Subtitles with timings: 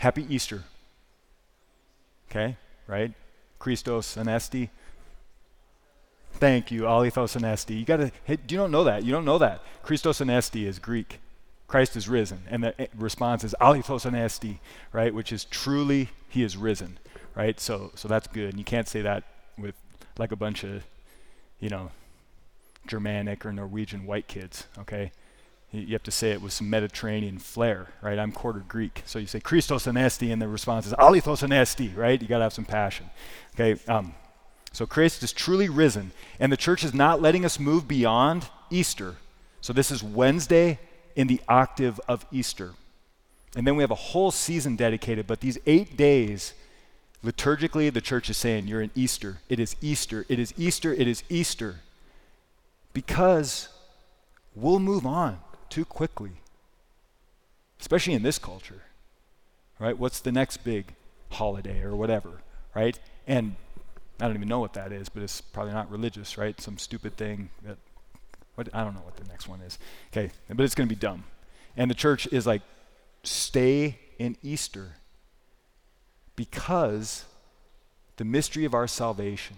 [0.00, 0.64] Happy Easter.
[2.30, 2.56] Okay,
[2.86, 3.12] right?
[3.58, 4.70] Christos anesti.
[6.32, 7.78] Thank you, alithos anesti.
[7.78, 9.04] You gotta, hey, you don't know that.
[9.04, 9.60] You don't know that.
[9.82, 11.20] Christos anesti is Greek.
[11.68, 12.44] Christ is risen.
[12.48, 14.60] And the eh, response is alithos anesti,
[14.90, 15.12] right?
[15.12, 16.98] Which is truly he is risen,
[17.34, 17.60] right?
[17.60, 18.48] So, so that's good.
[18.48, 19.24] And you can't say that
[19.58, 19.74] with
[20.16, 20.82] like a bunch of,
[21.58, 21.90] you know,
[22.86, 25.12] Germanic or Norwegian white kids, okay?
[25.72, 28.18] You have to say it with some Mediterranean flair, right?
[28.18, 29.02] I'm quarter Greek.
[29.06, 32.20] So you say Christos anesti, and the response is alithos anesti, right?
[32.20, 33.08] You got to have some passion.
[33.54, 33.80] Okay?
[33.86, 34.14] Um,
[34.72, 36.10] so Christ is truly risen,
[36.40, 39.16] and the church is not letting us move beyond Easter.
[39.60, 40.80] So this is Wednesday
[41.14, 42.72] in the octave of Easter.
[43.54, 46.54] And then we have a whole season dedicated, but these eight days,
[47.24, 49.38] liturgically, the church is saying, You're in Easter.
[49.48, 50.24] It is Easter.
[50.28, 50.92] It is Easter.
[50.92, 51.80] It is Easter.
[52.92, 53.68] Because
[54.56, 55.38] we'll move on
[55.70, 56.32] too quickly,
[57.80, 58.82] especially in this culture,
[59.78, 59.98] right?
[59.98, 60.94] What's the next big
[61.30, 62.42] holiday or whatever,
[62.74, 62.98] right?
[63.26, 63.56] And
[64.20, 66.60] I don't even know what that is, but it's probably not religious, right?
[66.60, 67.78] Some stupid thing that,
[68.56, 69.78] what, I don't know what the next one is.
[70.12, 71.24] Okay, but it's going to be dumb.
[71.76, 72.62] And the church is like,
[73.22, 74.96] stay in Easter
[76.36, 77.24] because
[78.16, 79.56] the mystery of our salvation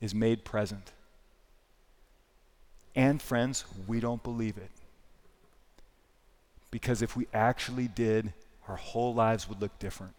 [0.00, 0.92] is made present.
[2.94, 4.70] And friends, we don't believe it.
[6.74, 8.32] Because if we actually did,
[8.66, 10.12] our whole lives would look different.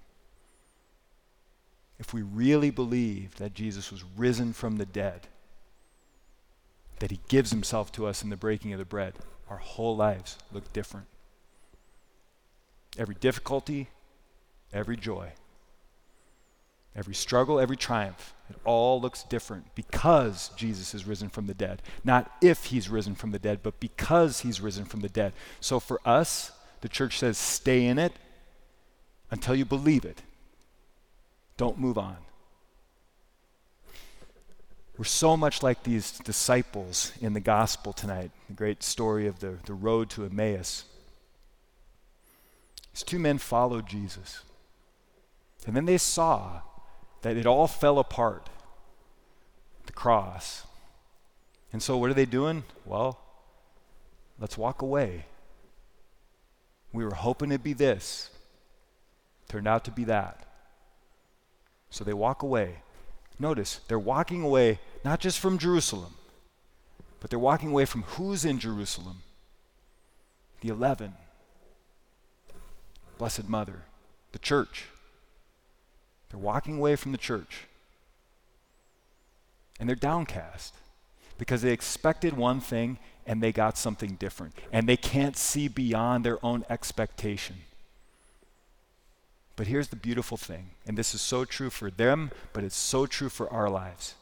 [1.99, 5.27] If we really believed that Jesus was risen from the dead,
[6.99, 9.15] that he gives himself to us in the breaking of the bread,
[9.49, 11.07] our whole lives look different.
[12.97, 13.89] Every difficulty,
[14.71, 15.33] every joy,
[16.95, 21.81] every struggle, every triumph, it all looks different because Jesus is risen from the dead.
[22.03, 25.33] Not if he's risen from the dead, but because he's risen from the dead.
[25.59, 26.51] So for us,
[26.81, 28.13] the church says stay in it
[29.31, 30.21] until you believe it.
[31.57, 32.17] Don't move on.
[34.97, 39.57] We're so much like these disciples in the gospel tonight, the great story of the,
[39.65, 40.85] the road to Emmaus.
[42.93, 44.41] These two men followed Jesus.
[45.65, 46.61] And then they saw
[47.25, 48.51] that it all fell apart
[49.87, 50.61] the cross.
[51.73, 52.63] And so, what are they doing?
[52.85, 53.19] Well,
[54.39, 55.25] let's walk away.
[56.93, 58.29] We were hoping it'd be this,
[59.47, 60.45] turned out to be that.
[61.89, 62.83] So they walk away.
[63.39, 66.13] Notice, they're walking away not just from Jerusalem,
[67.21, 69.23] but they're walking away from who's in Jerusalem?
[70.61, 71.15] The eleven,
[73.17, 73.81] Blessed Mother,
[74.31, 74.85] the church.
[76.35, 77.63] They're walking away from the church.
[79.79, 80.73] And they're downcast
[81.37, 84.53] because they expected one thing and they got something different.
[84.69, 87.55] And they can't see beyond their own expectation.
[89.55, 93.05] But here's the beautiful thing, and this is so true for them, but it's so
[93.05, 94.15] true for our lives.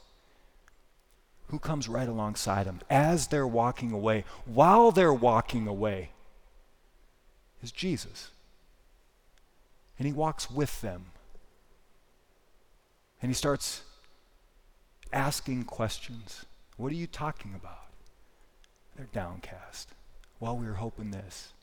[1.47, 6.11] Who comes right alongside them as they're walking away, while they're walking away,
[7.63, 8.29] is Jesus.
[9.97, 11.05] And he walks with them.
[13.23, 13.83] And he starts
[15.13, 16.45] asking questions.
[16.75, 17.87] What are you talking about?
[18.97, 19.91] They're downcast.
[20.41, 21.53] Well, we were hoping this.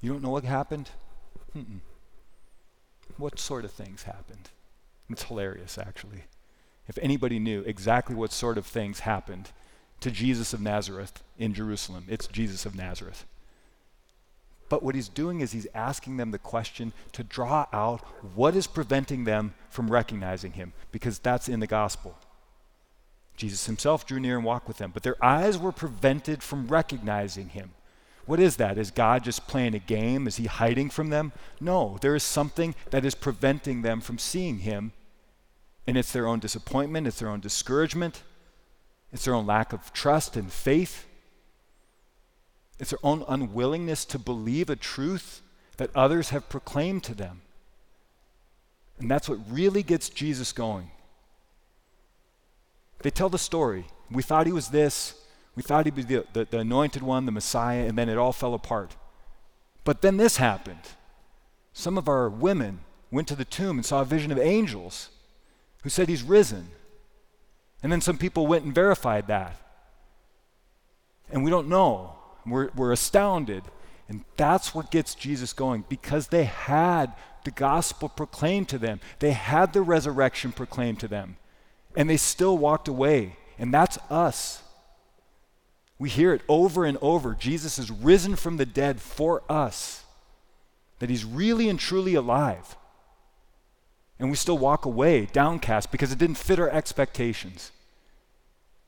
[0.00, 0.90] You don't know what happened?
[1.56, 1.78] Mm-mm.
[3.18, 4.50] What sort of things happened?
[5.08, 6.24] It's hilarious, actually.
[6.88, 9.52] If anybody knew exactly what sort of things happened
[10.00, 13.26] to Jesus of Nazareth in Jerusalem, it's Jesus of Nazareth.
[14.68, 18.00] But what he's doing is he's asking them the question to draw out
[18.34, 22.16] what is preventing them from recognizing him, because that's in the gospel.
[23.36, 27.50] Jesus himself drew near and walked with them, but their eyes were prevented from recognizing
[27.50, 27.70] him.
[28.26, 28.76] What is that?
[28.76, 30.26] Is God just playing a game?
[30.26, 31.32] Is he hiding from them?
[31.60, 34.92] No, there is something that is preventing them from seeing him,
[35.86, 38.22] and it's their own disappointment, it's their own discouragement,
[39.12, 41.06] it's their own lack of trust and faith.
[42.78, 45.42] It's their own unwillingness to believe a truth
[45.78, 47.42] that others have proclaimed to them.
[48.98, 50.90] And that's what really gets Jesus going.
[53.02, 53.86] They tell the story.
[54.10, 55.14] We thought he was this,
[55.54, 58.32] we thought he'd be the, the, the, anointed one, the Messiah, and then it all
[58.32, 58.94] fell apart.
[59.84, 60.82] But then this happened.
[61.72, 62.80] Some of our women
[63.10, 65.08] went to the tomb and saw a vision of angels
[65.82, 66.68] who said he's risen.
[67.82, 69.56] And then some people went and verified that.
[71.30, 72.17] And we don't know.
[72.46, 73.64] We're, we're astounded.
[74.08, 77.12] And that's what gets Jesus going because they had
[77.44, 81.36] the gospel proclaimed to them, they had the resurrection proclaimed to them,
[81.96, 83.36] and they still walked away.
[83.58, 84.62] And that's us.
[85.98, 87.34] We hear it over and over.
[87.34, 90.04] Jesus is risen from the dead for us.
[90.98, 92.76] that he's really and truly alive.
[94.18, 97.70] And we still walk away downcast because it didn't fit our expectations.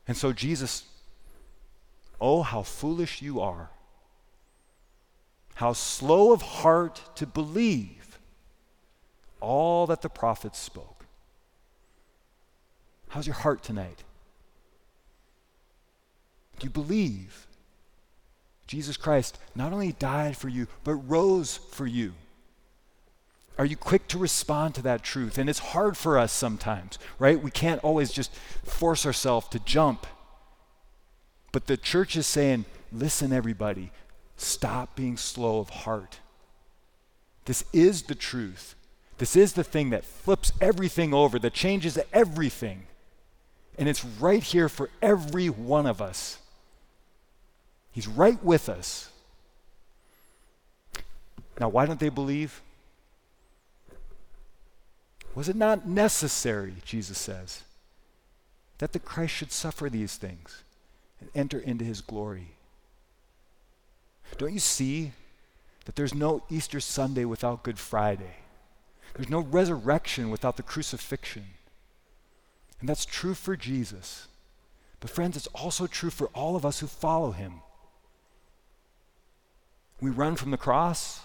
[0.07, 0.83] And so, Jesus,
[2.21, 3.69] oh, how foolish you are.
[5.55, 8.19] How slow of heart to believe
[9.41, 11.05] all that the prophets spoke.
[13.09, 14.03] How's your heart tonight?
[16.59, 17.47] Do you believe
[18.67, 22.13] Jesus Christ not only died for you, but rose for you?
[23.57, 25.37] Are you quick to respond to that truth?
[25.37, 27.41] And it's hard for us sometimes, right?
[27.41, 28.33] We can't always just
[28.63, 30.07] force ourselves to jump.
[31.51, 33.91] But the church is saying, listen, everybody,
[34.37, 36.19] stop being slow of heart.
[37.45, 38.75] This is the truth.
[39.17, 42.83] This is the thing that flips everything over, that changes everything.
[43.77, 46.39] And it's right here for every one of us.
[47.91, 49.09] He's right with us.
[51.59, 52.61] Now, why don't they believe?
[55.35, 57.63] Was it not necessary, Jesus says,
[58.79, 60.63] that the Christ should suffer these things
[61.21, 62.55] and enter into his glory?
[64.37, 65.13] Don't you see
[65.85, 68.35] that there's no Easter Sunday without Good Friday?
[69.13, 71.45] There's no resurrection without the crucifixion.
[72.79, 74.27] And that's true for Jesus.
[74.99, 77.61] But, friends, it's also true for all of us who follow him.
[79.99, 81.21] We run from the cross,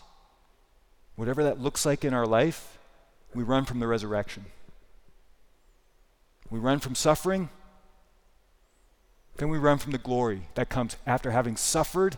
[1.15, 2.79] whatever that looks like in our life,
[3.35, 4.47] we run from the resurrection.
[6.51, 7.49] We run from suffering,
[9.37, 12.17] then we run from the glory that comes after having suffered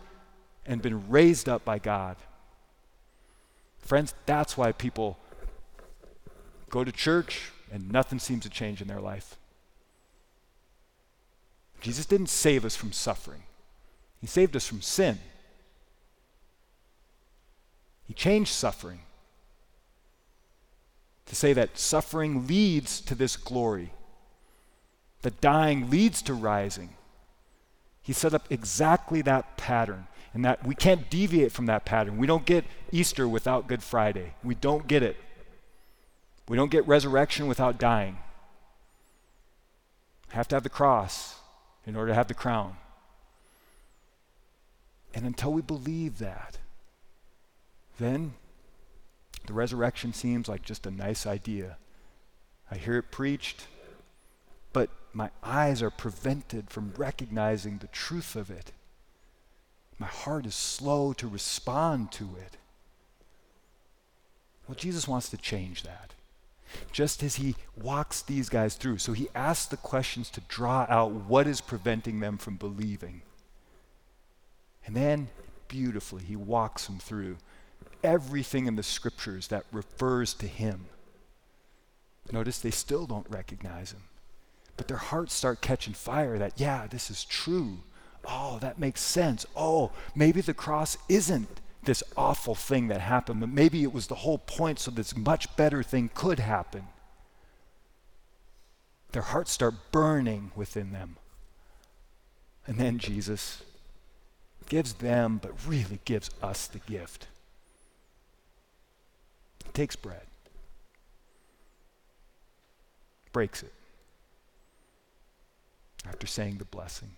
[0.65, 2.15] and been raised up by God.
[3.79, 5.17] Friends, that's why people
[6.69, 9.35] go to church and nothing seems to change in their life.
[11.81, 13.43] Jesus didn't save us from suffering,
[14.21, 15.19] He saved us from sin.
[18.07, 19.01] He changed suffering
[21.27, 23.93] to say that suffering leads to this glory,
[25.21, 26.95] that dying leads to rising.
[28.09, 32.17] He set up exactly that pattern, and that we can't deviate from that pattern.
[32.17, 34.33] We don't get Easter without Good Friday.
[34.43, 35.15] We don't get it.
[36.47, 38.17] We don't get resurrection without dying.
[40.29, 41.35] Have to have the cross
[41.85, 42.77] in order to have the crown.
[45.13, 46.57] And until we believe that,
[47.99, 48.33] then
[49.45, 51.77] the resurrection seems like just a nice idea.
[52.71, 53.67] I hear it preached,
[54.73, 58.71] but my eyes are prevented from recognizing the truth of it.
[59.97, 62.57] My heart is slow to respond to it.
[64.67, 66.13] Well, Jesus wants to change that.
[66.91, 68.99] Just as he walks these guys through.
[68.99, 73.23] So he asks the questions to draw out what is preventing them from believing.
[74.85, 75.29] And then,
[75.67, 77.37] beautifully, he walks them through
[78.03, 80.85] everything in the scriptures that refers to him.
[82.31, 84.03] Notice they still don't recognize him.
[84.79, 87.79] But their hearts start catching fire that, yeah, this is true.
[88.23, 89.45] Oh, that makes sense.
[89.53, 94.15] Oh, maybe the cross isn't this awful thing that happened, but maybe it was the
[94.15, 96.87] whole point so this much better thing could happen.
[99.11, 101.17] Their hearts start burning within them.
[102.65, 103.61] And then Jesus
[104.69, 107.27] gives them, but really gives us the gift
[109.65, 110.27] He takes bread,
[113.33, 113.73] breaks it
[116.07, 117.11] after saying the blessing,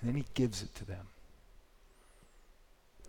[0.00, 1.08] and then he gives it to them.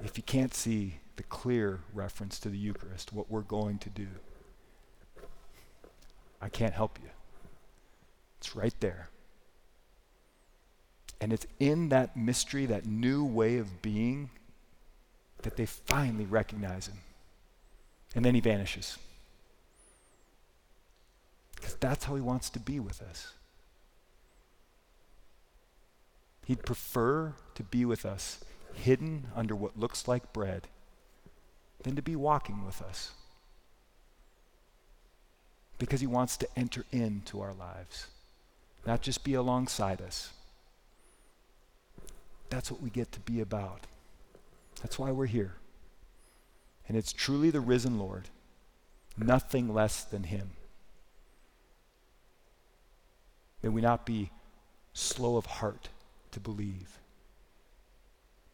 [0.04, 4.08] If you can't see the clear reference to the Eucharist, what we're going to do,
[6.42, 7.10] I can't help you.
[8.40, 9.10] It's right there.
[11.22, 14.30] And it's in that mystery, that new way of being,
[15.44, 16.98] that they finally recognize him.
[18.16, 18.98] And then he vanishes.
[21.56, 23.32] Because that's how he wants to be with us.
[26.46, 30.68] He'd prefer to be with us hidden under what looks like bread
[31.84, 33.12] than to be walking with us.
[35.78, 38.08] Because he wants to enter into our lives,
[38.86, 40.32] not just be alongside us.
[42.50, 43.88] That's what we get to be about.
[44.82, 45.56] That's why we're here
[46.88, 48.30] and it's truly the risen Lord,
[49.18, 50.52] nothing less than Him.
[53.62, 54.32] May we not be
[54.94, 55.90] slow of heart
[56.34, 57.00] to believe,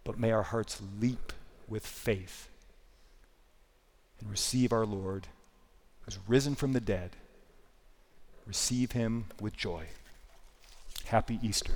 [0.04, 1.34] but may our hearts leap
[1.68, 2.50] with faith
[4.20, 5.28] and receive our Lord
[6.02, 7.12] who's risen from the dead.
[8.46, 9.86] Receive Him with joy.
[11.06, 11.74] Happy Easter.